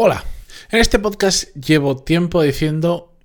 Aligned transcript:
Hola, 0.00 0.24
en 0.70 0.78
este 0.78 1.00
podcast 1.00 1.52
llevo 1.56 1.96
tiempo 1.96 2.40
diciendo 2.40 3.16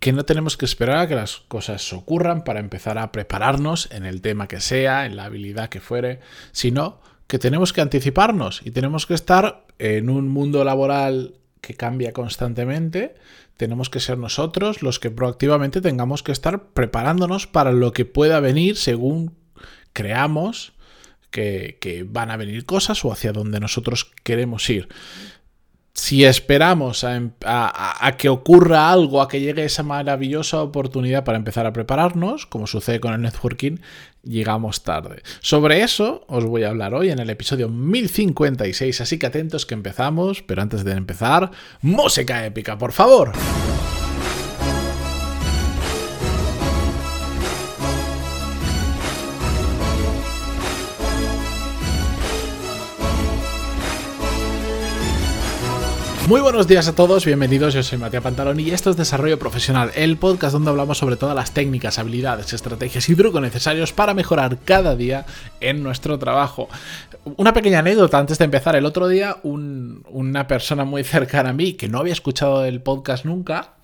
que 0.00 0.14
no 0.14 0.24
tenemos 0.24 0.56
que 0.56 0.64
esperar 0.64 0.96
a 0.96 1.06
que 1.06 1.14
las 1.14 1.36
cosas 1.36 1.92
ocurran 1.92 2.42
para 2.42 2.58
empezar 2.58 2.96
a 2.96 3.12
prepararnos 3.12 3.90
en 3.92 4.06
el 4.06 4.22
tema 4.22 4.48
que 4.48 4.62
sea, 4.62 5.04
en 5.04 5.14
la 5.14 5.26
habilidad 5.26 5.68
que 5.68 5.82
fuere, 5.82 6.20
sino 6.52 7.02
que 7.26 7.38
tenemos 7.38 7.74
que 7.74 7.82
anticiparnos 7.82 8.62
y 8.64 8.70
tenemos 8.70 9.04
que 9.04 9.12
estar 9.12 9.66
en 9.78 10.08
un 10.08 10.30
mundo 10.30 10.64
laboral 10.64 11.34
que 11.60 11.74
cambia 11.74 12.14
constantemente, 12.14 13.14
tenemos 13.58 13.90
que 13.90 14.00
ser 14.00 14.16
nosotros 14.16 14.82
los 14.82 14.98
que 14.98 15.10
proactivamente 15.10 15.82
tengamos 15.82 16.22
que 16.22 16.32
estar 16.32 16.68
preparándonos 16.68 17.46
para 17.46 17.72
lo 17.72 17.92
que 17.92 18.06
pueda 18.06 18.40
venir 18.40 18.78
según 18.78 19.36
creamos 19.92 20.72
que, 21.30 22.06
van 22.08 22.30
a 22.30 22.38
venir 22.38 22.64
cosas 22.64 23.04
o 23.04 23.12
hacia 23.12 23.32
donde 23.32 23.60
nosotros 23.60 24.12
queremos 24.22 24.70
ir 24.70 24.88
si 25.94 26.24
esperamos 26.24 27.04
em, 27.04 27.30
a, 27.44 28.14
que 28.16 28.28
ocurra 28.28 28.90
algo, 28.90 29.20
a 29.20 29.28
que 29.28 29.40
llegue 29.40 29.64
esa 29.64 29.82
maravillosa 29.82 30.62
oportunidad 30.62 31.24
para 31.24 31.38
empezar 31.38 31.66
a 31.66 31.72
prepararnos, 31.72 32.46
como 32.46 32.66
sucede 32.66 32.98
con 32.98 33.12
el 33.12 33.20
networking, 33.20 33.76
llegamos 34.22 34.84
tarde. 34.84 35.22
Sobre 35.40 35.82
eso 35.82 36.24
os 36.28 36.44
voy 36.44 36.62
a 36.62 36.70
hablar 36.70 36.94
hoy 36.94 37.10
en 37.10 37.18
el 37.18 37.30
episodio 37.30 37.68
1056, 37.68 39.00
así 39.00 39.18
que 39.18 39.26
atentos 39.26 39.66
que 39.66 39.74
empezamos, 39.74 40.42
pero 40.42 40.62
antes 40.62 40.84
de 40.84 40.92
empezar, 40.92 41.50
música 41.82 42.46
épica, 42.46 42.78
por 42.78 42.92
favor. 42.92 43.32
Muy 56.28 56.40
buenos 56.40 56.68
días 56.68 56.86
a 56.86 56.94
todos, 56.94 57.26
bienvenidos, 57.26 57.74
yo 57.74 57.82
soy 57.82 57.98
Matías 57.98 58.22
Pantalón 58.22 58.60
y 58.60 58.70
esto 58.70 58.90
es 58.90 58.96
Desarrollo 58.96 59.40
Profesional, 59.40 59.90
el 59.96 60.16
podcast 60.16 60.52
donde 60.52 60.70
hablamos 60.70 60.96
sobre 60.96 61.16
todas 61.16 61.34
las 61.34 61.52
técnicas, 61.52 61.98
habilidades, 61.98 62.52
estrategias 62.52 63.08
y 63.08 63.16
trucos 63.16 63.42
necesarios 63.42 63.92
para 63.92 64.14
mejorar 64.14 64.58
cada 64.64 64.94
día 64.94 65.26
en 65.60 65.82
nuestro 65.82 66.20
trabajo. 66.20 66.68
Una 67.36 67.52
pequeña 67.52 67.80
anécdota 67.80 68.18
antes 68.18 68.38
de 68.38 68.44
empezar, 68.44 68.76
el 68.76 68.86
otro 68.86 69.08
día 69.08 69.38
una 69.42 70.46
persona 70.46 70.84
muy 70.84 71.02
cercana 71.02 71.50
a 71.50 71.54
mí 71.54 71.72
que 71.74 71.88
no 71.88 71.98
había 71.98 72.12
escuchado 72.12 72.64
el 72.64 72.80
podcast 72.80 73.24
nunca, 73.24 73.74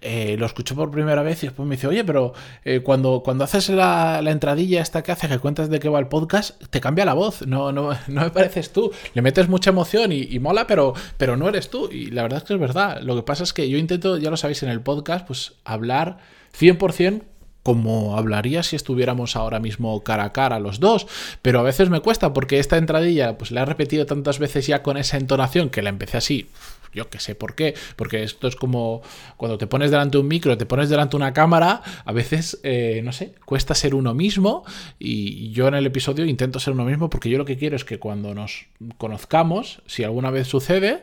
eh, 0.00 0.36
lo 0.38 0.46
escuchó 0.46 0.74
por 0.74 0.90
primera 0.90 1.22
vez 1.22 1.42
y 1.42 1.46
después 1.46 1.68
me 1.68 1.76
dice, 1.76 1.86
oye, 1.86 2.04
pero 2.04 2.32
eh, 2.64 2.80
cuando, 2.80 3.22
cuando 3.24 3.44
haces 3.44 3.68
la, 3.70 4.20
entradilla 4.24 4.82
esta 4.82 5.02
que 5.02 5.12
hace, 5.12 5.28
que 5.28 5.38
cuentas 5.38 5.70
de 5.70 5.80
qué 5.80 5.88
va 5.88 5.98
el 5.98 6.08
podcast, 6.08 6.62
te 6.70 6.80
cambia 6.80 7.04
la 7.04 7.14
voz, 7.14 7.46
no, 7.46 7.72
no, 7.72 7.90
no 8.08 8.20
me 8.22 8.30
pareces 8.30 8.72
tú, 8.72 8.92
le 9.14 9.22
metes 9.22 9.48
mucha 9.48 9.70
emoción 9.70 10.12
y, 10.12 10.38
mola, 10.38 10.66
pero, 10.66 10.94
pero 11.16 11.36
no 11.36 11.48
eres 11.48 11.70
tú. 11.70 11.88
Y 11.90 12.10
la 12.10 12.22
verdad 12.22 12.38
es 12.38 12.44
que 12.44 12.54
es 12.54 12.60
verdad. 12.60 13.00
Lo 13.02 13.16
que 13.16 13.22
pasa 13.22 13.44
es 13.44 13.52
que 13.52 13.68
yo 13.68 13.78
intento, 13.78 14.18
ya 14.18 14.30
lo 14.30 14.36
sabéis 14.36 14.62
en 14.62 14.68
el 14.68 14.80
podcast, 14.80 15.26
pues 15.26 15.54
hablar 15.64 16.18
100% 16.58 17.22
como 17.62 18.18
hablaría 18.18 18.62
si 18.62 18.76
estuviéramos 18.76 19.36
ahora 19.36 19.58
mismo 19.58 20.04
cara 20.04 20.24
a 20.24 20.32
cara 20.32 20.58
los 20.60 20.80
dos, 20.80 21.06
pero 21.40 21.60
a 21.60 21.62
veces 21.62 21.88
me 21.88 22.00
cuesta 22.00 22.34
porque 22.34 22.58
esta 22.58 22.76
entradilla 22.76 23.38
pues 23.38 23.50
la 23.52 23.62
he 23.62 23.64
repetido 23.64 24.04
tantas 24.04 24.38
veces 24.38 24.66
ya 24.66 24.82
con 24.82 24.98
esa 24.98 25.16
entonación 25.16 25.70
que 25.70 25.80
la 25.80 25.88
empecé 25.88 26.18
así 26.18 26.50
yo 26.94 27.10
que 27.10 27.18
sé 27.18 27.34
por 27.34 27.54
qué, 27.54 27.74
porque 27.96 28.22
esto 28.22 28.48
es 28.48 28.56
como 28.56 29.02
cuando 29.36 29.58
te 29.58 29.66
pones 29.66 29.90
delante 29.90 30.16
de 30.16 30.22
un 30.22 30.28
micro, 30.28 30.56
te 30.56 30.66
pones 30.66 30.88
delante 30.88 31.12
de 31.12 31.16
una 31.16 31.32
cámara, 31.32 31.82
a 32.04 32.12
veces, 32.12 32.60
eh, 32.62 33.00
no 33.04 33.12
sé, 33.12 33.34
cuesta 33.44 33.74
ser 33.74 33.94
uno 33.94 34.14
mismo 34.14 34.64
y 34.98 35.50
yo 35.50 35.68
en 35.68 35.74
el 35.74 35.86
episodio 35.86 36.24
intento 36.24 36.58
ser 36.58 36.72
uno 36.74 36.84
mismo 36.84 37.10
porque 37.10 37.28
yo 37.30 37.38
lo 37.38 37.44
que 37.44 37.56
quiero 37.56 37.76
es 37.76 37.84
que 37.84 37.98
cuando 37.98 38.34
nos 38.34 38.66
conozcamos, 38.98 39.82
si 39.86 40.04
alguna 40.04 40.30
vez 40.30 40.48
sucede, 40.48 41.02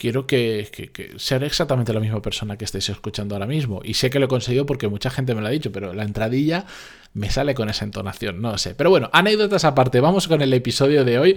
quiero 0.00 0.26
que, 0.26 0.68
que, 0.72 1.12
ser 1.18 1.44
exactamente 1.44 1.92
la 1.92 2.00
misma 2.00 2.22
persona 2.22 2.56
que 2.56 2.64
estéis 2.64 2.88
escuchando 2.88 3.34
ahora 3.34 3.46
mismo. 3.46 3.82
Y 3.84 3.94
sé 3.94 4.08
que 4.08 4.18
lo 4.18 4.24
he 4.24 4.28
conseguido 4.28 4.64
porque 4.64 4.88
mucha 4.88 5.10
gente 5.10 5.34
me 5.34 5.42
lo 5.42 5.46
ha 5.46 5.50
dicho, 5.50 5.70
pero 5.72 5.92
la 5.92 6.04
entradilla 6.04 6.64
me 7.12 7.28
sale 7.28 7.54
con 7.54 7.68
esa 7.68 7.84
entonación, 7.84 8.40
no 8.40 8.56
sé. 8.56 8.74
Pero 8.74 8.88
bueno, 8.88 9.10
anécdotas 9.12 9.66
aparte, 9.66 10.00
vamos 10.00 10.26
con 10.26 10.40
el 10.40 10.54
episodio 10.54 11.04
de 11.04 11.18
hoy. 11.18 11.36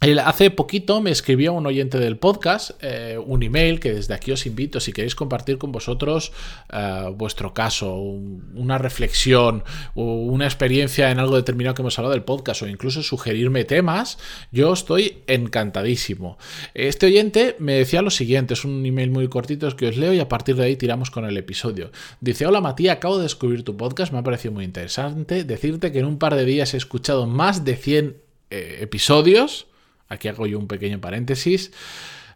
Hace 0.00 0.52
poquito 0.52 1.00
me 1.00 1.10
escribió 1.10 1.52
un 1.52 1.66
oyente 1.66 1.98
del 1.98 2.18
podcast 2.18 2.70
eh, 2.82 3.18
un 3.18 3.42
email 3.42 3.80
que 3.80 3.92
desde 3.92 4.14
aquí 4.14 4.30
os 4.30 4.46
invito 4.46 4.78
si 4.78 4.92
queréis 4.92 5.16
compartir 5.16 5.58
con 5.58 5.72
vosotros 5.72 6.30
eh, 6.72 7.12
vuestro 7.16 7.52
caso, 7.52 7.96
una 7.96 8.78
reflexión, 8.78 9.64
una 9.96 10.44
experiencia 10.44 11.10
en 11.10 11.18
algo 11.18 11.34
determinado 11.34 11.74
que 11.74 11.82
hemos 11.82 11.98
hablado 11.98 12.12
del 12.12 12.22
podcast 12.22 12.62
o 12.62 12.68
incluso 12.68 13.02
sugerirme 13.02 13.64
temas, 13.64 14.18
yo 14.52 14.72
estoy 14.72 15.24
encantadísimo. 15.26 16.38
Este 16.74 17.06
oyente 17.06 17.56
me 17.58 17.72
decía 17.72 18.00
lo 18.00 18.10
siguiente, 18.10 18.54
es 18.54 18.64
un 18.64 18.86
email 18.86 19.10
muy 19.10 19.26
cortito 19.26 19.68
que 19.74 19.88
os 19.88 19.96
leo 19.96 20.12
y 20.12 20.20
a 20.20 20.28
partir 20.28 20.54
de 20.54 20.64
ahí 20.64 20.76
tiramos 20.76 21.10
con 21.10 21.24
el 21.24 21.36
episodio. 21.36 21.90
Dice, 22.20 22.46
hola 22.46 22.60
Matías, 22.60 22.98
acabo 22.98 23.16
de 23.16 23.24
descubrir 23.24 23.64
tu 23.64 23.76
podcast, 23.76 24.12
me 24.12 24.18
ha 24.18 24.22
parecido 24.22 24.54
muy 24.54 24.64
interesante 24.64 25.42
decirte 25.42 25.90
que 25.90 25.98
en 25.98 26.06
un 26.06 26.18
par 26.18 26.36
de 26.36 26.44
días 26.44 26.72
he 26.74 26.76
escuchado 26.76 27.26
más 27.26 27.64
de 27.64 27.74
100 27.74 28.16
eh, 28.50 28.78
episodios 28.80 29.67
Aquí 30.08 30.28
hago 30.28 30.46
yo 30.46 30.58
un 30.58 30.68
pequeño 30.68 31.00
paréntesis 31.00 31.70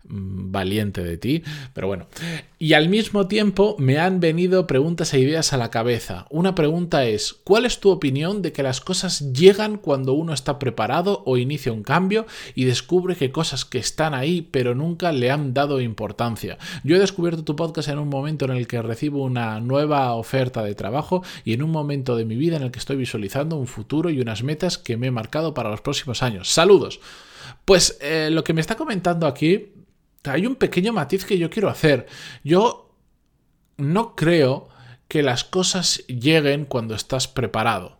mm, 0.04 0.52
valiente 0.52 1.02
de 1.02 1.16
ti, 1.16 1.42
pero 1.72 1.86
bueno. 1.86 2.06
Y 2.58 2.74
al 2.74 2.88
mismo 2.88 3.26
tiempo 3.26 3.76
me 3.78 3.98
han 3.98 4.20
venido 4.20 4.66
preguntas 4.66 5.14
e 5.14 5.20
ideas 5.20 5.52
a 5.52 5.56
la 5.56 5.70
cabeza. 5.70 6.26
Una 6.30 6.54
pregunta 6.54 7.06
es, 7.06 7.32
¿cuál 7.44 7.64
es 7.64 7.80
tu 7.80 7.90
opinión 7.90 8.42
de 8.42 8.52
que 8.52 8.62
las 8.62 8.80
cosas 8.80 9.32
llegan 9.32 9.78
cuando 9.78 10.12
uno 10.12 10.32
está 10.32 10.58
preparado 10.58 11.22
o 11.24 11.38
inicia 11.38 11.72
un 11.72 11.82
cambio 11.82 12.26
y 12.54 12.64
descubre 12.64 13.16
que 13.16 13.32
cosas 13.32 13.64
que 13.64 13.78
están 13.78 14.14
ahí 14.14 14.42
pero 14.42 14.74
nunca 14.74 15.12
le 15.12 15.30
han 15.30 15.54
dado 15.54 15.80
importancia? 15.80 16.58
Yo 16.84 16.96
he 16.96 17.00
descubierto 17.00 17.42
tu 17.42 17.56
podcast 17.56 17.88
en 17.88 17.98
un 17.98 18.08
momento 18.08 18.44
en 18.44 18.52
el 18.52 18.66
que 18.66 18.82
recibo 18.82 19.24
una 19.24 19.60
nueva 19.60 20.12
oferta 20.14 20.62
de 20.62 20.74
trabajo 20.74 21.24
y 21.44 21.54
en 21.54 21.62
un 21.62 21.70
momento 21.70 22.16
de 22.16 22.26
mi 22.26 22.36
vida 22.36 22.56
en 22.56 22.62
el 22.62 22.70
que 22.70 22.78
estoy 22.78 22.96
visualizando 22.96 23.56
un 23.56 23.66
futuro 23.66 24.10
y 24.10 24.20
unas 24.20 24.42
metas 24.42 24.78
que 24.78 24.96
me 24.96 25.06
he 25.08 25.10
marcado 25.10 25.54
para 25.54 25.70
los 25.70 25.80
próximos 25.80 26.22
años. 26.22 26.50
Saludos. 26.50 27.00
Pues 27.64 27.98
eh, 28.00 28.28
lo 28.30 28.44
que 28.44 28.52
me 28.52 28.60
está 28.60 28.76
comentando 28.76 29.26
aquí, 29.26 29.72
hay 30.24 30.46
un 30.46 30.56
pequeño 30.56 30.92
matiz 30.92 31.24
que 31.24 31.38
yo 31.38 31.50
quiero 31.50 31.68
hacer. 31.68 32.06
Yo 32.44 32.94
no 33.76 34.14
creo 34.14 34.68
que 35.08 35.22
las 35.22 35.44
cosas 35.44 36.04
lleguen 36.06 36.64
cuando 36.64 36.94
estás 36.94 37.28
preparado. 37.28 37.98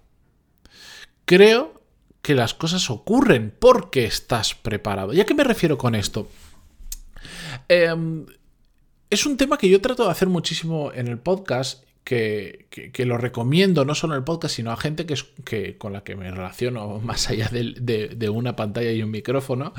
Creo 1.25 1.83
que 2.23 2.35
las 2.35 2.55
cosas 2.55 2.89
ocurren 2.89 3.55
porque 3.59 4.05
estás 4.05 4.55
preparado. 4.55 5.13
¿Y 5.13 5.21
a 5.21 5.27
qué 5.27 5.35
me 5.35 5.45
refiero 5.45 5.77
con 5.77 5.95
esto? 5.95 6.29
Em, 7.69 8.27
es 9.11 9.27
un 9.27 9.37
tema 9.37 9.59
que 9.59 9.69
yo 9.69 9.81
trato 9.81 10.05
de 10.05 10.11
hacer 10.11 10.29
muchísimo 10.29 10.93
en 10.95 11.09
el 11.09 11.19
podcast 11.19 11.85
que, 12.05 12.67
lo 13.05 13.19
recomiendo 13.19 13.85
no 13.85 13.95
solo 13.95 14.15
en 14.15 14.19
el 14.19 14.25
podcast, 14.25 14.57
sino 14.57 14.73
a 14.73 14.77
gente 14.77 15.07
que, 15.07 15.15
que 15.45 15.79
con 15.79 15.93
la 15.93 16.05
que 16.05 16.17
me 16.17 16.31
relaciono 16.31 17.01
más 17.05 17.29
allá 17.31 17.49
de, 17.51 18.29
una 18.29 18.57
pantalla 18.57 18.93
y 18.93 19.03
un 19.03 19.11
micrófono, 19.11 19.73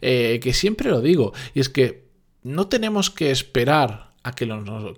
eh, 0.00 0.40
que 0.42 0.52
siempre 0.52 0.90
lo 0.90 1.00
digo, 1.00 1.32
y 1.54 1.60
es 1.60 1.68
que 1.68 2.04
no 2.42 2.68
tenemos 2.68 3.10
que 3.10 3.30
esperar 3.30 4.12
a 4.22 4.32
que 4.32 4.48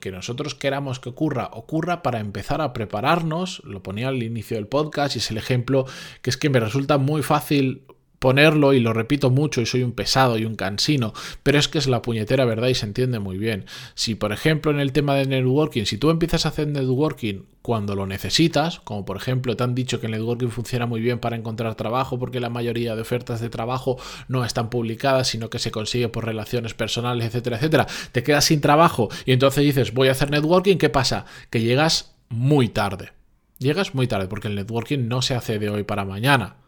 que 0.00 0.12
nosotros 0.12 0.54
queramos 0.54 1.00
que 1.00 1.08
ocurra, 1.08 1.50
ocurra 1.52 2.02
para 2.02 2.20
empezar 2.20 2.60
a 2.60 2.72
prepararnos, 2.72 3.60
lo 3.64 3.82
ponía 3.82 4.08
al 4.08 4.22
inicio 4.22 4.56
del 4.56 4.68
podcast 4.68 5.16
y 5.16 5.18
es 5.18 5.30
el 5.32 5.36
ejemplo 5.36 5.84
que 6.22 6.30
es 6.30 6.36
que 6.36 6.48
me 6.48 6.60
resulta 6.60 6.96
muy 6.98 7.22
fácil 7.22 7.82
ponerlo 8.26 8.72
y 8.72 8.80
lo 8.80 8.92
repito 8.92 9.30
mucho 9.30 9.60
y 9.60 9.66
soy 9.66 9.84
un 9.84 9.92
pesado 9.92 10.36
y 10.36 10.44
un 10.44 10.56
cansino, 10.56 11.12
pero 11.44 11.60
es 11.60 11.68
que 11.68 11.78
es 11.78 11.86
la 11.86 12.02
puñetera 12.02 12.44
verdad 12.44 12.66
y 12.66 12.74
se 12.74 12.84
entiende 12.84 13.20
muy 13.20 13.38
bien. 13.38 13.66
Si 13.94 14.16
por 14.16 14.32
ejemplo 14.32 14.72
en 14.72 14.80
el 14.80 14.90
tema 14.90 15.14
de 15.14 15.26
networking, 15.26 15.84
si 15.84 15.96
tú 15.96 16.10
empiezas 16.10 16.44
a 16.44 16.48
hacer 16.48 16.66
networking 16.66 17.42
cuando 17.62 17.94
lo 17.94 18.04
necesitas, 18.04 18.80
como 18.80 19.04
por 19.04 19.16
ejemplo 19.16 19.56
te 19.56 19.62
han 19.62 19.76
dicho 19.76 20.00
que 20.00 20.06
el 20.06 20.12
networking 20.12 20.48
funciona 20.48 20.86
muy 20.86 21.00
bien 21.00 21.20
para 21.20 21.36
encontrar 21.36 21.76
trabajo 21.76 22.18
porque 22.18 22.40
la 22.40 22.50
mayoría 22.50 22.96
de 22.96 23.02
ofertas 23.02 23.40
de 23.40 23.48
trabajo 23.48 23.96
no 24.26 24.44
están 24.44 24.70
publicadas, 24.70 25.28
sino 25.28 25.48
que 25.48 25.60
se 25.60 25.70
consigue 25.70 26.08
por 26.08 26.24
relaciones 26.24 26.74
personales, 26.74 27.26
etcétera, 27.26 27.58
etcétera, 27.58 27.86
te 28.10 28.24
quedas 28.24 28.46
sin 28.46 28.60
trabajo 28.60 29.08
y 29.24 29.34
entonces 29.34 29.62
dices 29.62 29.94
voy 29.94 30.08
a 30.08 30.10
hacer 30.10 30.32
networking, 30.32 30.78
¿qué 30.78 30.90
pasa? 30.90 31.26
Que 31.48 31.60
llegas 31.60 32.16
muy 32.28 32.70
tarde. 32.70 33.12
Llegas 33.60 33.94
muy 33.94 34.08
tarde 34.08 34.26
porque 34.26 34.48
el 34.48 34.56
networking 34.56 35.06
no 35.06 35.22
se 35.22 35.36
hace 35.36 35.60
de 35.60 35.70
hoy 35.70 35.84
para 35.84 36.04
mañana. 36.04 36.65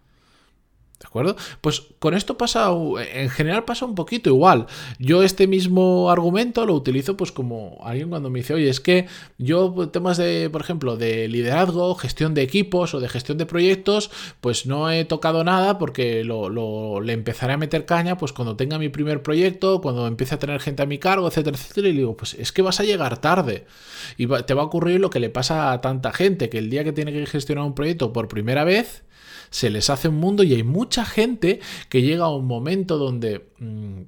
¿De 1.00 1.06
acuerdo? 1.06 1.36
Pues 1.60 1.84
con 2.00 2.14
esto 2.14 2.36
pasa, 2.36 2.70
en 3.12 3.30
general 3.30 3.64
pasa 3.64 3.84
un 3.84 3.94
poquito 3.94 4.30
igual. 4.30 4.66
Yo 4.98 5.22
este 5.22 5.46
mismo 5.46 6.10
argumento 6.10 6.66
lo 6.66 6.74
utilizo 6.74 7.16
pues 7.16 7.30
como 7.30 7.78
alguien 7.84 8.08
cuando 8.08 8.30
me 8.30 8.40
dice, 8.40 8.54
oye, 8.54 8.68
es 8.68 8.80
que 8.80 9.06
yo 9.38 9.72
pues, 9.72 9.92
temas 9.92 10.16
de, 10.16 10.50
por 10.50 10.60
ejemplo, 10.60 10.96
de 10.96 11.28
liderazgo, 11.28 11.94
gestión 11.94 12.34
de 12.34 12.42
equipos 12.42 12.94
o 12.94 13.00
de 13.00 13.08
gestión 13.08 13.38
de 13.38 13.46
proyectos, 13.46 14.10
pues 14.40 14.66
no 14.66 14.90
he 14.90 15.04
tocado 15.04 15.44
nada 15.44 15.78
porque 15.78 16.24
lo, 16.24 17.00
le 17.00 17.12
empezaré 17.12 17.52
a 17.52 17.58
meter 17.58 17.86
caña 17.86 18.18
pues 18.18 18.32
cuando 18.32 18.56
tenga 18.56 18.76
mi 18.76 18.88
primer 18.88 19.22
proyecto, 19.22 19.80
cuando 19.80 20.08
empiece 20.08 20.34
a 20.34 20.40
tener 20.40 20.58
gente 20.58 20.82
a 20.82 20.86
mi 20.86 20.98
cargo, 20.98 21.28
etcétera, 21.28 21.56
etcétera. 21.56 21.88
Y 21.90 21.92
digo, 21.92 22.16
pues 22.16 22.34
es 22.34 22.50
que 22.50 22.62
vas 22.62 22.80
a 22.80 22.84
llegar 22.84 23.18
tarde. 23.20 23.66
Y 24.16 24.26
te 24.26 24.54
va 24.54 24.62
a 24.62 24.66
ocurrir 24.66 24.98
lo 24.98 25.10
que 25.10 25.20
le 25.20 25.30
pasa 25.30 25.70
a 25.70 25.80
tanta 25.80 26.12
gente, 26.12 26.48
que 26.48 26.58
el 26.58 26.70
día 26.70 26.82
que 26.82 26.92
tiene 26.92 27.12
que 27.12 27.24
gestionar 27.26 27.64
un 27.64 27.76
proyecto 27.76 28.12
por 28.12 28.26
primera 28.26 28.64
vez, 28.64 29.04
se 29.50 29.70
les 29.70 29.90
hace 29.90 30.08
un 30.08 30.16
mundo 30.16 30.42
y 30.42 30.54
hay 30.54 30.62
mucha 30.62 31.04
gente 31.04 31.60
que 31.88 32.02
llega 32.02 32.24
a 32.24 32.34
un 32.34 32.46
momento 32.46 32.98
donde... 32.98 33.48
Mm, 33.58 34.02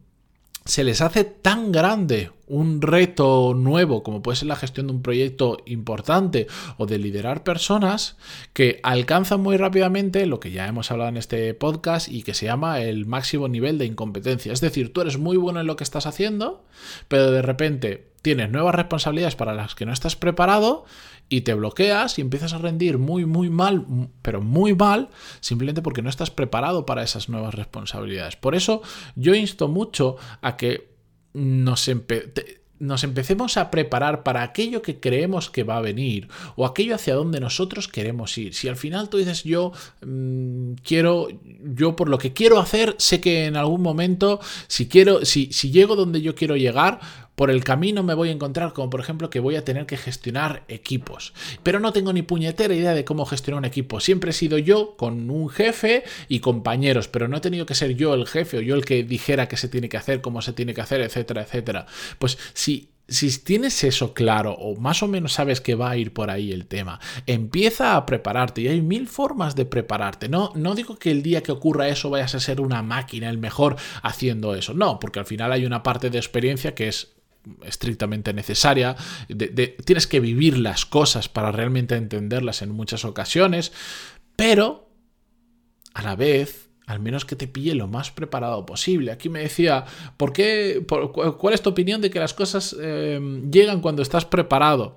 se 0.64 0.84
les 0.84 1.00
hace 1.00 1.24
tan 1.24 1.72
grande 1.72 2.30
un 2.46 2.82
reto 2.82 3.54
nuevo 3.54 4.02
como 4.02 4.22
puede 4.22 4.36
ser 4.36 4.48
la 4.48 4.56
gestión 4.56 4.86
de 4.86 4.92
un 4.92 5.02
proyecto 5.02 5.58
importante 5.66 6.46
o 6.76 6.86
de 6.86 6.98
liderar 6.98 7.42
personas 7.42 8.16
que 8.52 8.78
alcanzan 8.82 9.40
muy 9.40 9.56
rápidamente 9.56 10.26
lo 10.26 10.38
que 10.38 10.50
ya 10.50 10.66
hemos 10.66 10.90
hablado 10.90 11.08
en 11.08 11.16
este 11.16 11.54
podcast 11.54 12.08
y 12.08 12.22
que 12.22 12.34
se 12.34 12.46
llama 12.46 12.80
el 12.82 13.06
máximo 13.06 13.48
nivel 13.48 13.78
de 13.78 13.86
incompetencia. 13.86 14.52
Es 14.52 14.60
decir, 14.60 14.92
tú 14.92 15.00
eres 15.00 15.18
muy 15.18 15.36
bueno 15.36 15.60
en 15.60 15.66
lo 15.66 15.76
que 15.76 15.84
estás 15.84 16.06
haciendo, 16.06 16.64
pero 17.08 17.30
de 17.30 17.42
repente 17.42 18.10
tienes 18.22 18.50
nuevas 18.50 18.74
responsabilidades 18.74 19.36
para 19.36 19.54
las 19.54 19.74
que 19.74 19.86
no 19.86 19.92
estás 19.92 20.14
preparado 20.14 20.84
y 21.30 21.42
te 21.42 21.54
bloqueas 21.54 22.18
y 22.18 22.20
empiezas 22.20 22.52
a 22.52 22.58
rendir 22.58 22.98
muy, 22.98 23.24
muy 23.24 23.48
mal, 23.48 23.86
pero 24.20 24.42
muy 24.42 24.74
mal, 24.74 25.08
simplemente 25.40 25.80
porque 25.80 26.02
no 26.02 26.10
estás 26.10 26.30
preparado 26.30 26.84
para 26.84 27.04
esas 27.04 27.30
nuevas 27.30 27.54
responsabilidades. 27.54 28.36
Por 28.36 28.54
eso 28.54 28.82
yo 29.14 29.34
insto 29.34 29.68
mucho 29.68 30.16
a 30.42 30.56
que 30.56 30.90
nos, 31.32 31.88
nos 32.80 33.04
empecemos 33.04 33.56
a 33.56 33.70
preparar 33.70 34.24
para 34.24 34.42
aquello 34.42 34.82
que 34.82 34.98
creemos 34.98 35.50
que 35.50 35.62
va 35.62 35.76
a 35.76 35.80
venir 35.80 36.28
o 36.56 36.66
aquello 36.66 36.96
hacia 36.96 37.14
donde 37.14 37.38
nosotros 37.38 37.86
queremos 37.86 38.36
ir. 38.36 38.52
Si 38.52 38.66
al 38.66 38.76
final 38.76 39.08
tú 39.08 39.18
dices 39.18 39.44
yo 39.44 39.72
mm, 40.04 40.72
quiero, 40.82 41.28
yo 41.62 41.94
por 41.94 42.08
lo 42.08 42.18
que 42.18 42.32
quiero 42.32 42.58
hacer, 42.58 42.96
sé 42.98 43.20
que 43.20 43.44
en 43.44 43.56
algún 43.56 43.82
momento, 43.82 44.40
si 44.66 44.88
quiero, 44.88 45.24
si, 45.24 45.52
si 45.52 45.70
llego 45.70 45.94
donde 45.94 46.22
yo 46.22 46.34
quiero 46.34 46.56
llegar, 46.56 46.98
por 47.40 47.50
el 47.50 47.64
camino 47.64 48.02
me 48.02 48.12
voy 48.12 48.28
a 48.28 48.32
encontrar 48.32 48.74
como 48.74 48.90
por 48.90 49.00
ejemplo 49.00 49.30
que 49.30 49.40
voy 49.40 49.56
a 49.56 49.64
tener 49.64 49.86
que 49.86 49.96
gestionar 49.96 50.62
equipos. 50.68 51.32
Pero 51.62 51.80
no 51.80 51.90
tengo 51.90 52.12
ni 52.12 52.20
puñetera 52.20 52.74
idea 52.74 52.92
de 52.92 53.06
cómo 53.06 53.24
gestionar 53.24 53.60
un 53.60 53.64
equipo. 53.64 53.98
Siempre 53.98 54.32
he 54.32 54.34
sido 54.34 54.58
yo 54.58 54.94
con 54.98 55.30
un 55.30 55.48
jefe 55.48 56.04
y 56.28 56.40
compañeros, 56.40 57.08
pero 57.08 57.28
no 57.28 57.38
he 57.38 57.40
tenido 57.40 57.64
que 57.64 57.74
ser 57.74 57.96
yo 57.96 58.12
el 58.12 58.26
jefe 58.26 58.58
o 58.58 58.60
yo 58.60 58.74
el 58.74 58.84
que 58.84 59.04
dijera 59.04 59.48
qué 59.48 59.56
se 59.56 59.70
tiene 59.70 59.88
que 59.88 59.96
hacer, 59.96 60.20
cómo 60.20 60.42
se 60.42 60.52
tiene 60.52 60.74
que 60.74 60.82
hacer, 60.82 61.00
etcétera, 61.00 61.40
etcétera. 61.40 61.86
Pues 62.18 62.36
si 62.52 62.90
si 63.08 63.38
tienes 63.38 63.82
eso 63.84 64.12
claro 64.12 64.52
o 64.52 64.78
más 64.78 65.02
o 65.02 65.08
menos 65.08 65.32
sabes 65.32 65.62
que 65.62 65.74
va 65.74 65.90
a 65.90 65.96
ir 65.96 66.12
por 66.12 66.30
ahí 66.30 66.52
el 66.52 66.66
tema, 66.66 67.00
empieza 67.26 67.96
a 67.96 68.04
prepararte 68.04 68.60
y 68.60 68.68
hay 68.68 68.82
mil 68.82 69.08
formas 69.08 69.56
de 69.56 69.64
prepararte. 69.64 70.28
No, 70.28 70.52
no 70.54 70.74
digo 70.74 70.96
que 70.96 71.10
el 71.10 71.22
día 71.22 71.42
que 71.42 71.52
ocurra 71.52 71.88
eso 71.88 72.10
vayas 72.10 72.34
a 72.34 72.40
ser 72.40 72.60
una 72.60 72.82
máquina, 72.82 73.30
el 73.30 73.38
mejor 73.38 73.76
haciendo 74.02 74.54
eso. 74.54 74.74
No, 74.74 75.00
porque 75.00 75.18
al 75.20 75.26
final 75.26 75.50
hay 75.52 75.64
una 75.64 75.82
parte 75.82 76.10
de 76.10 76.18
experiencia 76.18 76.74
que 76.74 76.86
es 76.86 77.14
estrictamente 77.64 78.32
necesaria, 78.32 78.96
tienes 79.84 80.06
que 80.06 80.20
vivir 80.20 80.58
las 80.58 80.86
cosas 80.86 81.28
para 81.28 81.52
realmente 81.52 81.96
entenderlas 81.96 82.62
en 82.62 82.70
muchas 82.70 83.04
ocasiones, 83.04 83.72
pero 84.36 84.88
a 85.94 86.02
la 86.02 86.16
vez 86.16 86.70
al 86.90 86.98
menos 86.98 87.24
que 87.24 87.36
te 87.36 87.46
pille 87.46 87.76
lo 87.76 87.86
más 87.86 88.10
preparado 88.10 88.66
posible. 88.66 89.12
Aquí 89.12 89.28
me 89.28 89.38
decía, 89.38 89.84
¿por 90.16 90.32
qué, 90.32 90.84
¿cuál 91.38 91.54
es 91.54 91.62
tu 91.62 91.70
opinión 91.70 92.00
de 92.00 92.10
que 92.10 92.18
las 92.18 92.34
cosas 92.34 92.76
em, 92.80 93.48
llegan 93.48 93.80
cuando 93.80 94.02
estás 94.02 94.24
preparado? 94.24 94.96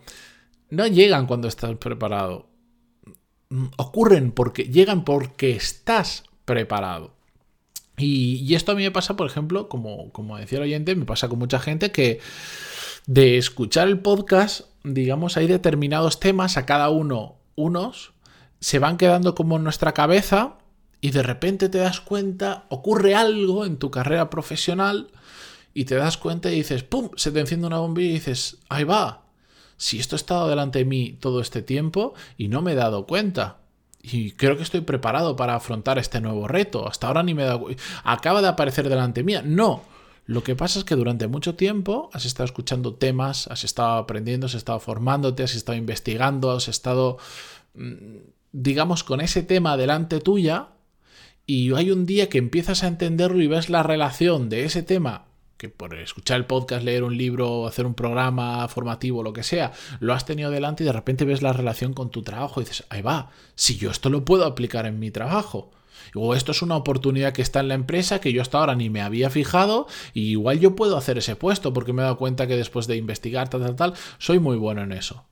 No 0.71 0.87
llegan 0.87 1.27
cuando 1.27 1.47
estás 1.47 1.75
preparado. 1.75 2.49
Mm, 3.49 3.65
ocurren 3.77 4.31
porque 4.31 4.63
llegan 4.63 5.05
porque 5.05 5.51
estás 5.51 6.23
preparado. 6.45 7.15
Y, 7.97 8.53
esto 8.55 8.71
a 8.71 8.75
mí 8.75 8.83
me 8.83 8.91
pasa, 8.91 9.15
por 9.15 9.27
ejemplo, 9.27 9.69
como, 9.69 10.11
como 10.11 10.37
decía 10.37 10.57
el 10.57 10.63
oyente, 10.63 10.95
me 10.95 11.05
pasa 11.05 11.29
con 11.29 11.39
mucha 11.39 11.59
gente 11.59 11.91
que 11.91 12.19
de 13.05 13.37
escuchar 13.37 13.87
el 13.87 13.99
podcast, 13.99 14.61
digamos, 14.83 15.37
hay 15.37 15.47
determinados 15.47 16.19
temas, 16.19 16.57
a 16.57 16.65
cada 16.65 16.89
uno 16.89 17.35
unos, 17.55 18.13
se 18.59 18.79
van 18.79 18.97
quedando 18.97 19.35
como 19.35 19.57
en 19.57 19.63
nuestra 19.63 19.93
cabeza 19.93 20.57
y 21.01 21.11
de 21.11 21.21
repente 21.21 21.69
te 21.69 21.79
das 21.79 22.01
cuenta, 22.01 22.65
ocurre 22.69 23.13
algo 23.13 23.65
en 23.65 23.77
tu 23.77 23.91
carrera 23.91 24.29
profesional 24.29 25.11
y 25.73 25.85
te 25.85 25.95
das 25.95 26.17
cuenta 26.17 26.51
y 26.51 26.55
dices, 26.55 26.83
¡pum!, 26.83 27.09
se 27.15 27.31
te 27.31 27.41
enciende 27.41 27.67
una 27.67 27.79
bombilla 27.79 28.09
y 28.09 28.13
dices, 28.13 28.57
ahí 28.69 28.85
va, 28.85 29.25
si 29.77 29.99
esto 29.99 30.15
ha 30.15 30.17
estado 30.17 30.47
delante 30.47 30.79
de 30.79 30.85
mí 30.85 31.17
todo 31.19 31.41
este 31.41 31.61
tiempo 31.61 32.13
y 32.37 32.47
no 32.47 32.61
me 32.61 32.71
he 32.71 32.75
dado 32.75 33.05
cuenta 33.05 33.57
y 34.05 34.31
creo 34.31 34.57
que 34.57 34.63
estoy 34.63 34.81
preparado 34.81 35.37
para 35.37 35.55
afrontar 35.55 35.97
este 35.97 36.19
nuevo 36.19 36.45
reto. 36.45 36.87
Hasta 36.89 37.07
ahora 37.07 37.23
ni 37.23 37.33
me 37.33 37.43
da... 37.43 37.57
Acaba 38.03 38.41
de 38.41 38.49
aparecer 38.49 38.89
delante 38.89 39.23
mía. 39.23 39.41
No. 39.43 39.81
Lo 40.25 40.43
que 40.43 40.57
pasa 40.57 40.79
es 40.79 40.85
que 40.85 40.95
durante 40.95 41.27
mucho 41.27 41.55
tiempo 41.55 42.09
has 42.11 42.25
estado 42.25 42.45
escuchando 42.45 42.95
temas, 42.95 43.47
has 43.47 43.63
estado 43.63 43.93
aprendiendo, 43.97 44.47
has 44.47 44.55
estado 44.55 44.81
formándote, 44.81 45.43
has 45.43 45.55
estado 45.55 45.77
investigando, 45.77 46.51
has 46.51 46.67
estado, 46.67 47.17
mm, 47.75 48.17
digamos, 48.51 49.05
con 49.05 49.21
ese 49.21 49.41
tema 49.41 49.77
delante 49.77 50.19
tuya 50.19 50.67
y 51.45 51.73
hay 51.73 51.91
un 51.91 52.05
día 52.05 52.27
que 52.27 52.39
empiezas 52.39 52.83
a 52.83 52.87
entenderlo 52.87 53.41
y 53.41 53.47
ves 53.47 53.69
la 53.69 53.83
relación 53.83 54.49
de 54.49 54.65
ese 54.65 54.83
tema 54.83 55.27
que 55.57 55.69
por 55.69 55.95
escuchar 55.95 56.37
el 56.37 56.45
podcast, 56.45 56.83
leer 56.83 57.03
un 57.03 57.17
libro, 57.17 57.67
hacer 57.67 57.85
un 57.85 57.93
programa 57.93 58.67
formativo, 58.67 59.23
lo 59.23 59.33
que 59.33 59.43
sea, 59.43 59.71
lo 59.99 60.13
has 60.13 60.25
tenido 60.25 60.51
delante 60.51 60.83
y 60.83 60.85
de 60.85 60.93
repente 60.93 61.25
ves 61.25 61.41
la 61.41 61.53
relación 61.53 61.93
con 61.93 62.09
tu 62.09 62.23
trabajo 62.23 62.61
y 62.61 62.65
dices, 62.65 62.85
ahí 62.89 63.01
va, 63.01 63.31
si 63.55 63.77
yo 63.77 63.91
esto 63.91 64.09
lo 64.09 64.25
puedo 64.25 64.45
aplicar 64.45 64.85
en 64.85 64.99
mi 64.99 65.11
trabajo. 65.11 65.71
O 66.15 66.35
esto 66.35 66.51
es 66.51 66.61
una 66.61 66.75
oportunidad 66.75 67.33
que 67.33 67.41
está 67.41 67.61
en 67.61 67.69
la 67.69 67.75
empresa 67.75 68.19
que 68.19 68.33
yo 68.33 68.41
hasta 68.41 68.59
ahora 68.59 68.75
ni 68.75 68.89
me 68.89 69.01
había 69.01 69.29
fijado 69.29 69.87
y 70.13 70.31
igual 70.31 70.59
yo 70.59 70.75
puedo 70.75 70.97
hacer 70.97 71.17
ese 71.17 71.35
puesto 71.35 71.73
porque 71.73 71.93
me 71.93 72.01
he 72.01 72.03
dado 72.03 72.17
cuenta 72.17 72.45
que 72.45 72.57
después 72.57 72.87
de 72.87 72.97
investigar 72.97 73.49
tal, 73.49 73.61
tal, 73.61 73.75
tal, 73.75 73.93
soy 74.17 74.39
muy 74.39 74.57
bueno 74.57 74.81
en 74.81 74.91
eso. 74.91 75.25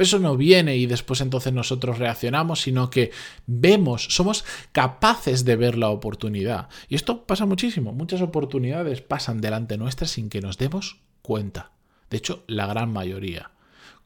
Eso 0.00 0.18
no 0.18 0.38
viene 0.38 0.78
y 0.78 0.86
después 0.86 1.20
entonces 1.20 1.52
nosotros 1.52 1.98
reaccionamos, 1.98 2.62
sino 2.62 2.88
que 2.88 3.10
vemos, 3.46 4.06
somos 4.08 4.46
capaces 4.72 5.44
de 5.44 5.56
ver 5.56 5.76
la 5.76 5.90
oportunidad. 5.90 6.70
Y 6.88 6.94
esto 6.94 7.26
pasa 7.26 7.44
muchísimo. 7.44 7.92
Muchas 7.92 8.22
oportunidades 8.22 9.02
pasan 9.02 9.42
delante 9.42 9.76
nuestra 9.76 10.06
sin 10.06 10.30
que 10.30 10.40
nos 10.40 10.56
demos 10.56 11.02
cuenta. 11.20 11.72
De 12.08 12.16
hecho, 12.16 12.44
la 12.46 12.66
gran 12.66 12.90
mayoría. 12.90 13.50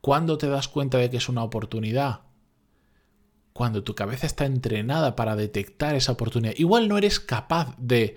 ¿Cuándo 0.00 0.36
te 0.36 0.48
das 0.48 0.66
cuenta 0.66 0.98
de 0.98 1.10
que 1.10 1.18
es 1.18 1.28
una 1.28 1.44
oportunidad? 1.44 2.22
Cuando 3.52 3.84
tu 3.84 3.94
cabeza 3.94 4.26
está 4.26 4.46
entrenada 4.46 5.14
para 5.14 5.36
detectar 5.36 5.94
esa 5.94 6.10
oportunidad. 6.10 6.54
Igual 6.56 6.88
no 6.88 6.98
eres 6.98 7.20
capaz 7.20 7.76
de, 7.78 8.16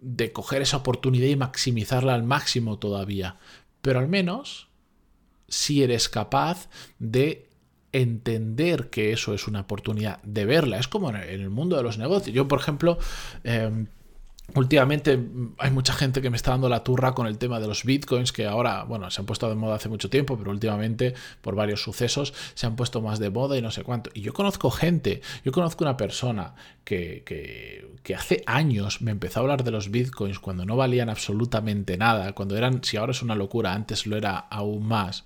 de 0.00 0.32
coger 0.32 0.62
esa 0.62 0.78
oportunidad 0.78 1.26
y 1.26 1.36
maximizarla 1.36 2.14
al 2.14 2.22
máximo 2.22 2.78
todavía. 2.78 3.36
Pero 3.82 3.98
al 3.98 4.08
menos 4.08 4.68
si 5.54 5.82
eres 5.82 6.08
capaz 6.08 6.68
de 6.98 7.48
entender 7.92 8.90
que 8.90 9.12
eso 9.12 9.34
es 9.34 9.46
una 9.46 9.60
oportunidad, 9.60 10.20
de 10.24 10.44
verla. 10.44 10.78
Es 10.78 10.88
como 10.88 11.10
en 11.10 11.16
el 11.16 11.48
mundo 11.48 11.76
de 11.76 11.84
los 11.84 11.96
negocios. 11.96 12.34
Yo, 12.34 12.48
por 12.48 12.58
ejemplo, 12.58 12.98
em, 13.44 13.86
Últimamente 14.52 15.18
hay 15.58 15.70
mucha 15.70 15.94
gente 15.94 16.20
que 16.20 16.28
me 16.28 16.36
está 16.36 16.50
dando 16.50 16.68
la 16.68 16.84
turra 16.84 17.14
con 17.14 17.26
el 17.26 17.38
tema 17.38 17.60
de 17.60 17.66
los 17.66 17.84
bitcoins, 17.84 18.30
que 18.30 18.46
ahora, 18.46 18.84
bueno, 18.84 19.10
se 19.10 19.22
han 19.22 19.26
puesto 19.26 19.48
de 19.48 19.54
moda 19.54 19.76
hace 19.76 19.88
mucho 19.88 20.10
tiempo, 20.10 20.36
pero 20.36 20.50
últimamente, 20.50 21.14
por 21.40 21.54
varios 21.54 21.82
sucesos, 21.82 22.34
se 22.54 22.66
han 22.66 22.76
puesto 22.76 23.00
más 23.00 23.18
de 23.18 23.30
moda 23.30 23.56
y 23.56 23.62
no 23.62 23.70
sé 23.70 23.82
cuánto. 23.82 24.10
Y 24.12 24.20
yo 24.20 24.34
conozco 24.34 24.70
gente, 24.70 25.22
yo 25.44 25.50
conozco 25.50 25.82
una 25.82 25.96
persona 25.96 26.54
que, 26.84 27.22
que, 27.24 28.14
hace 28.14 28.42
años 28.46 29.00
me 29.00 29.10
empezó 29.10 29.40
a 29.40 29.42
hablar 29.42 29.64
de 29.64 29.70
los 29.70 29.90
bitcoins 29.90 30.38
cuando 30.38 30.66
no 30.66 30.76
valían 30.76 31.08
absolutamente 31.08 31.96
nada, 31.96 32.32
cuando 32.32 32.56
eran, 32.56 32.84
si 32.84 32.98
ahora 32.98 33.12
es 33.12 33.22
una 33.22 33.34
locura, 33.34 33.72
antes 33.72 34.06
lo 34.06 34.16
era 34.16 34.36
aún 34.38 34.86
más. 34.86 35.24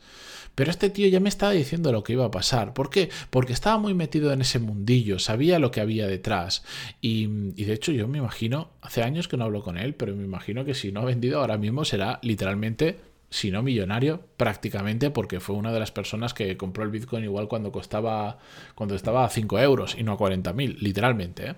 Pero 0.59 0.73
este 0.73 0.91
tío 0.91 1.07
ya 1.07 1.21
me 1.21 1.29
estaba 1.29 1.53
diciendo 1.53 1.93
lo 1.93 2.03
que 2.03 2.15
iba 2.15 2.25
a 2.25 2.33
pasar. 2.33 2.75
¿Por 2.75 2.91
qué? 2.91 3.11
Porque 3.31 3.53
estaba 3.53 3.79
muy 3.79 3.95
metido 3.95 4.33
en 4.33 4.41
ese 4.41 4.59
mundillo, 4.59 5.21
sabía 5.21 5.61
lo 5.61 5.71
que 5.71 5.81
había 5.81 6.09
detrás. 6.09 6.65
Y, 7.01 7.29
de 7.53 7.73
hecho 7.73 7.93
yo 7.93 8.09
me 8.09 8.19
imagino, 8.19 8.71
hace 8.83 9.05
años 9.05 9.08
que 9.29 9.37
no 9.37 9.45
hablo 9.45 9.63
con 9.63 9.79
él, 9.79 9.95
pero 9.95 10.15
me 10.15 10.25
imagino 10.25 10.65
que 10.65 10.75
si 10.75 10.93
no 10.93 11.01
ha 11.01 11.05
vendido 11.05 11.41
ahora 11.41 11.59
mismo 11.59 11.85
será 11.85 12.19
literalmente 12.23 12.99
si 13.31 13.51
no 13.51 13.63
millonario, 13.63 14.23
prácticamente, 14.37 15.11
porque 15.11 15.41
fue 15.41 15.55
una 15.55 15.73
de 15.73 15.81
las 15.81 15.91
personas 15.91 16.33
que 16.33 16.57
compró 16.57 16.85
el 16.85 16.91
Bitcoin 16.91 17.25
igual 17.25 17.47
cuando 17.47 17.73
costaba, 17.73 18.39
cuando 18.75 18.95
estaba 18.95 19.25
a 19.25 19.29
5 19.29 19.59
euros 19.59 19.97
y 19.99 20.03
no 20.03 20.13
a 20.13 20.19
40.000, 20.19 20.79
literalmente. 20.79 21.49
¿eh? 21.51 21.55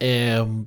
Em, 0.00 0.66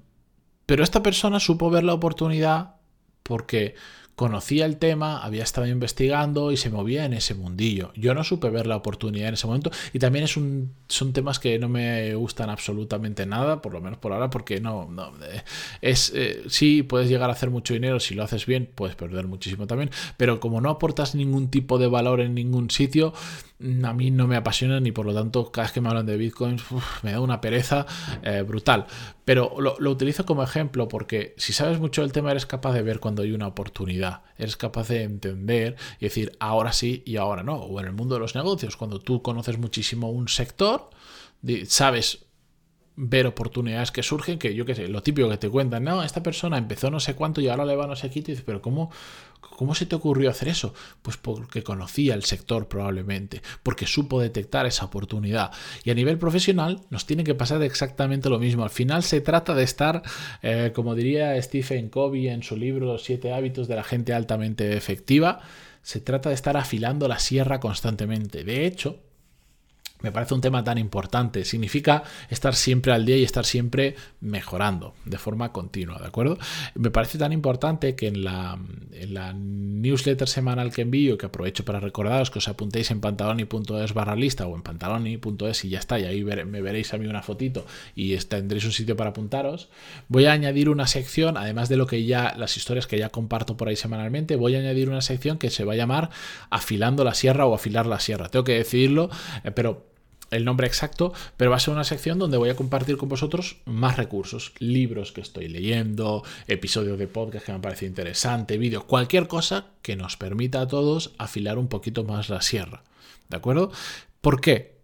pero 0.66 0.84
esta 0.84 1.04
persona 1.04 1.39
supo 1.39 1.70
ver 1.70 1.84
la 1.84 1.94
oportunidad 1.94 2.75
porque 3.24 3.75
conocía 4.18 4.66
el 4.66 4.78
tema, 4.78 5.24
había 5.24 5.44
estado 5.44 5.68
investigando 5.68 6.52
y 6.52 6.58
se 6.58 6.72
movía 6.72 7.06
en 7.06 7.14
ese 7.14 7.36
mundillo. 7.36 7.92
Yo 7.96 8.16
no 8.16 8.24
supe 8.24 8.50
ver 8.50 8.66
la 8.66 8.76
oportunidad 8.76 9.28
en 9.28 9.36
ese 9.36 9.46
momento 9.46 9.70
y 9.94 10.00
también 10.00 10.26
es 10.26 10.36
un, 10.36 10.74
son 10.88 11.14
temas 11.14 11.38
que 11.38 11.60
no 11.60 11.70
me 11.70 12.16
gustan 12.16 12.50
absolutamente 12.50 13.28
nada, 13.28 13.62
por 13.62 13.74
lo 13.74 13.80
menos 13.80 14.00
por 14.00 14.14
ahora, 14.14 14.32
porque 14.32 14.60
no, 14.60 14.90
no 14.90 15.14
eh, 15.24 15.44
es 15.82 16.12
eh, 16.16 16.46
sí 16.48 16.82
puedes 16.82 17.10
llegar 17.10 17.30
a 17.30 17.34
hacer 17.34 17.52
mucho 17.52 17.76
dinero 17.76 18.00
si 18.00 18.16
lo 18.16 18.24
haces 18.24 18.48
bien, 18.48 18.68
puedes 18.74 18.96
perder 18.96 19.28
muchísimo 19.28 19.68
también, 19.68 19.92
pero 20.18 20.40
como 20.40 20.62
no 20.62 20.72
aportas 20.72 21.14
ningún 21.14 21.52
tipo 21.52 21.78
de 21.78 21.86
valor 21.86 22.20
en 22.20 22.34
ningún 22.34 22.72
sitio, 22.72 23.14
a 23.60 23.94
mí 23.94 24.12
no 24.12 24.28
me 24.28 24.36
apasiona 24.36 24.80
ni 24.80 24.92
por 24.92 25.06
lo 25.06 25.14
tanto 25.16 25.52
cada 25.52 25.66
vez 25.66 25.72
que 25.72 25.82
me 25.82 25.90
hablan 25.90 26.06
de 26.06 26.16
bitcoins 26.16 26.64
me 27.02 27.12
da 27.12 27.20
una 27.20 27.42
pereza 27.42 27.86
eh, 28.22 28.44
brutal. 28.44 28.86
Pero 29.26 29.60
lo, 29.60 29.76
lo, 29.80 29.92
utilizo 29.92 30.26
como 30.26 30.44
ejemplo 30.44 30.88
porque 30.88 31.34
si 31.38 31.54
sabes 31.54 31.80
mucho 31.80 32.02
del 32.02 32.12
tema 32.12 32.32
eres 32.32 32.46
capaz 32.46 32.74
de 32.74 32.84
ver 32.84 33.00
cuando 33.00 33.24
hay 33.24 33.32
una 33.32 33.48
oportunidad, 33.48 34.22
eres 34.38 34.58
capaz 34.58 34.90
de 34.90 35.04
entender 35.04 35.76
y 36.00 36.06
decir 36.06 36.36
ahora 36.40 36.72
sí 36.72 37.04
y 37.06 37.18
ahora 37.18 37.44
no. 37.44 37.56
O 37.56 37.80
en 37.80 37.88
el 37.88 37.94
mundo 37.94 38.16
de 38.16 38.22
los 38.22 38.36
negocios, 38.36 38.78
cuando 38.78 39.00
tú 39.00 39.22
conoces 39.22 39.58
muchísimo 39.58 40.12
un 40.12 40.28
sector, 40.28 40.90
sabes 41.66 42.27
ver 43.00 43.27
oportunidades 43.27 43.92
que 43.92 44.01
surgen, 44.01 44.39
que 44.39 44.56
yo 44.56 44.66
qué 44.66 44.74
sé, 44.74 44.88
lo 44.88 45.04
típico 45.04 45.30
que 45.30 45.38
te 45.38 45.50
cuentan, 45.50 45.84
no, 45.84 46.01
esta 46.04 46.24
persona 46.24 46.58
empezó 46.58 46.89
no 46.89 47.00
sé 47.00 47.13
cuánto 47.13 47.42
y 47.42 47.48
ahora 47.48 47.63
le 47.63 47.75
va 47.75 47.86
no 47.86 47.96
sé 47.96 48.10
qué, 48.10 48.20
y 48.20 48.22
dices, 48.24 48.44
pero 48.44 48.60
¿cómo, 48.60 48.92
¿cómo 49.39 49.75
se 49.75 49.86
te 49.86 49.96
ocurrió 49.96 50.32
hacer 50.32 50.48
eso? 50.48 50.74
Pues 51.04 51.16
porque 51.16 51.62
conocía 51.62 52.16
el 52.16 52.24
sector 52.24 52.68
probablemente, 52.68 53.44
porque 53.62 53.86
supo 53.86 54.20
detectar 54.20 54.66
esa 54.66 54.86
oportunidad. 54.86 55.51
Y 55.84 55.92
a 55.92 55.94
nivel 55.94 56.18
profesional 56.18 56.82
nos 56.89 57.06
tiene 57.06 57.24
que 57.24 57.36
pasar 57.36 57.62
exactamente 57.62 58.30
lo 58.30 58.39
mismo. 58.39 58.63
Al 58.63 58.72
final 58.72 59.04
se 59.04 59.22
trata 59.22 59.54
de 59.54 59.63
estar, 59.63 60.01
eh, 60.42 60.72
como 60.74 60.96
diría 60.96 61.39
Stephen 61.39 61.89
Covey 61.89 62.30
en 62.30 62.42
su 62.42 62.58
libro 62.58 62.88
Los 62.88 63.04
siete 63.04 63.32
hábitos 63.32 63.68
de 63.68 63.75
la 63.75 63.84
gente 63.84 64.13
altamente 64.13 64.75
efectiva, 64.75 65.39
se 65.84 66.01
trata 66.01 66.30
de 66.30 66.36
estar 66.36 66.58
afilando 66.58 67.08
la 67.08 67.20
sierra 67.20 67.60
constantemente. 67.60 68.44
De 68.44 68.66
hecho, 68.66 69.00
me 70.01 70.12
parece 70.12 70.34
un 70.34 70.42
tema 70.42 70.63
tan 70.63 70.77
importante. 70.77 71.44
Significa 71.44 72.04
estar 72.30 72.56
siempre 72.56 72.92
al 72.94 73.06
día 73.06 73.18
y 73.18 73.24
estar 73.24 73.46
siempre 73.46 73.96
mejorando 74.22 74.94
de 75.06 75.18
forma 75.18 75.51
continua, 75.51 76.00
¿de 76.00 76.08
acuerdo? 76.08 76.38
Me 76.75 76.92
parece 76.92 77.18
tan 77.18 77.34
importante 77.34 77.96
que 77.96 78.08
en 78.08 78.24
la, 78.24 78.58
newsletter 79.34 80.27
semanal 80.27 80.72
que 80.72 80.82
envío, 80.82 81.18
que 81.18 81.27
aprovecho 81.27 81.66
para 81.66 81.80
recordaros 81.80 82.32
que 82.32 82.39
os 82.39 82.48
apuntéis 82.48 82.92
en 82.92 83.00
pantaloni.es 83.00 83.94
barra 83.94 84.16
lista 84.16 84.46
o 84.48 84.56
en 84.56 84.62
pantaloni.es 84.62 85.66
y 85.66 85.70
ya 85.70 85.80
está, 85.80 86.00
y 86.00 86.06
ahí 86.06 86.24
me 86.24 86.62
veréis 86.62 86.94
a 86.94 86.98
mí 86.98 87.08
una 87.08 87.22
fotito 87.22 87.66
y 87.96 88.16
tendréis 88.18 88.66
un 88.66 88.72
sitio 88.72 88.96
para 88.96 89.12
apuntaros. 89.12 89.70
Voy 90.08 90.25
a 90.25 90.32
añadir 90.32 90.70
una 90.70 90.88
sección, 90.88 91.38
además 91.38 91.70
de 91.70 91.77
lo 91.77 91.88
que 91.88 92.06
ya, 92.06 92.34
las 92.38 92.58
historias 92.58 92.88
que 92.88 92.98
ya 92.98 93.10
comparto 93.10 93.58
por 93.58 93.70
ahí 93.70 93.75
semanalmente, 93.75 94.36
voy 94.36 94.56
a 94.56 94.60
añadir 94.60 94.89
una 94.89 95.01
sección 95.01 95.38
que 95.38 95.50
se 95.50 95.63
va 95.63 95.74
a 95.74 95.75
llamar 95.75 96.10
Afilando 96.50 97.04
la 97.04 97.13
Sierra 97.13 97.46
o 97.46 97.54
Afilar 97.54 97.86
la 97.86 98.00
Sierra. 98.00 98.30
Tengo 98.30 98.44
que 98.44 98.54
decidirlo, 98.54 99.10
eh, 99.44 99.51
pero 99.51 99.87
el 100.32 100.46
nombre 100.46 100.68
exacto, 100.68 101.14
pero 101.38 101.52
va 101.52 101.58
a 101.58 101.60
ser 101.60 101.74
una 101.74 101.84
sección 101.84 102.20
donde 102.20 102.38
voy 102.38 102.50
a 102.50 102.56
compartir 102.56 102.98
con 102.98 103.10
vosotros 103.10 103.58
más 103.66 103.98
recursos, 103.98 104.54
libros 104.60 105.12
que 105.12 105.22
estoy 105.22 105.48
leyendo, 105.48 106.24
episodios 106.48 107.00
de 107.00 107.08
podcast 107.08 107.46
que 107.46 107.54
me 107.54 107.60
parece 107.60 107.86
interesante, 107.86 108.58
vídeos, 108.58 108.84
cualquier 108.84 109.28
cosa 109.28 109.68
que 109.82 109.96
nos 109.96 110.18
permita 110.18 110.62
a 110.62 110.68
todos 110.68 111.14
afilar 111.18 111.58
un 111.58 111.68
poquito 111.68 112.04
más 112.04 112.30
la 112.30 112.42
sierra. 112.42 112.84
¿De 113.30 113.38
acuerdo? 113.38 113.72
¿Por 114.22 114.42
qué? 114.42 114.78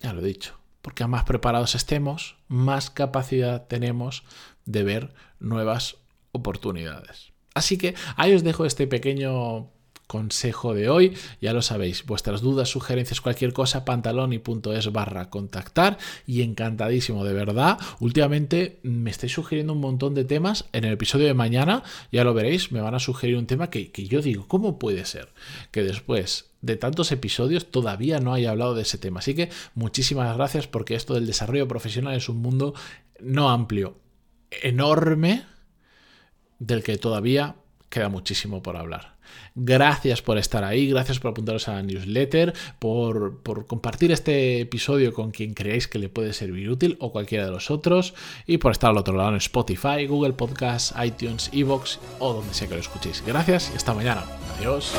Ya 0.00 0.12
lo 0.12 0.20
he 0.20 0.26
dicho. 0.26 0.58
Porque 0.82 1.04
a 1.04 1.08
más 1.08 1.24
preparados 1.24 1.74
estemos, 1.74 2.36
más 2.48 2.90
capacidad 2.90 3.66
tenemos 3.68 4.24
de 4.64 4.82
ver 4.82 5.14
nuevas 5.38 5.96
oportunidades. 6.32 7.32
Así 7.54 7.78
que 7.78 7.94
ahí 8.16 8.34
os 8.34 8.42
dejo 8.42 8.64
este 8.64 8.86
pequeño 8.86 9.70
consejo 10.12 10.74
de 10.74 10.90
hoy. 10.90 11.14
Ya 11.40 11.54
lo 11.54 11.62
sabéis, 11.62 12.04
vuestras 12.04 12.42
dudas, 12.42 12.68
sugerencias, 12.68 13.22
cualquier 13.22 13.54
cosa, 13.54 13.86
pantaloni.es 13.86 14.92
barra 14.92 15.30
contactar 15.30 15.96
y 16.26 16.42
encantadísimo, 16.42 17.24
de 17.24 17.32
verdad. 17.32 17.78
Últimamente 17.98 18.78
me 18.82 19.10
estáis 19.10 19.32
sugiriendo 19.32 19.72
un 19.72 19.80
montón 19.80 20.14
de 20.14 20.26
temas. 20.26 20.66
En 20.72 20.84
el 20.84 20.92
episodio 20.92 21.26
de 21.26 21.32
mañana, 21.32 21.82
ya 22.12 22.24
lo 22.24 22.34
veréis, 22.34 22.72
me 22.72 22.82
van 22.82 22.94
a 22.94 22.98
sugerir 22.98 23.38
un 23.38 23.46
tema 23.46 23.70
que, 23.70 23.90
que 23.90 24.06
yo 24.06 24.20
digo, 24.20 24.46
¿cómo 24.48 24.78
puede 24.78 25.06
ser 25.06 25.30
que 25.70 25.82
después 25.82 26.50
de 26.60 26.76
tantos 26.76 27.10
episodios 27.10 27.70
todavía 27.70 28.20
no 28.20 28.34
haya 28.34 28.50
hablado 28.50 28.74
de 28.74 28.82
ese 28.82 28.98
tema? 28.98 29.20
Así 29.20 29.34
que 29.34 29.48
muchísimas 29.74 30.36
gracias 30.36 30.66
porque 30.66 30.94
esto 30.94 31.14
del 31.14 31.26
desarrollo 31.26 31.66
profesional 31.66 32.14
es 32.14 32.28
un 32.28 32.42
mundo 32.42 32.74
no 33.18 33.48
amplio, 33.48 33.96
enorme, 34.62 35.46
del 36.58 36.82
que 36.82 36.98
todavía 36.98 37.56
queda 37.88 38.10
muchísimo 38.10 38.62
por 38.62 38.76
hablar. 38.76 39.16
Gracias 39.54 40.22
por 40.22 40.38
estar 40.38 40.64
ahí, 40.64 40.88
gracias 40.88 41.20
por 41.20 41.32
apuntaros 41.32 41.68
a 41.68 41.74
la 41.74 41.82
newsletter, 41.82 42.54
por, 42.78 43.42
compartir 43.66 44.12
este 44.12 44.60
episodio 44.60 45.12
con 45.12 45.30
quien 45.30 45.54
creáis 45.54 45.88
que 45.88 45.98
le 45.98 46.08
puede 46.08 46.32
servir 46.32 46.70
útil 46.70 46.96
o 47.00 47.12
cualquiera 47.12 47.44
de 47.44 47.50
los 47.50 47.70
otros, 47.70 48.14
y 48.46 48.58
por 48.58 48.72
estar 48.72 48.90
al 48.90 48.98
otro 48.98 49.16
lado 49.16 49.30
en 49.30 49.36
Spotify, 49.36 50.06
Google 50.06 50.32
Podcasts, 50.32 50.94
iTunes, 51.04 51.50
Evox 51.52 51.98
o 52.18 52.32
donde 52.34 52.54
sea 52.54 52.68
que 52.68 52.74
lo 52.74 52.80
escuchéis. 52.80 53.22
Gracias 53.26 53.70
y 53.72 53.76
hasta 53.76 53.94
mañana. 53.94 54.24
Adiós. 54.58 54.92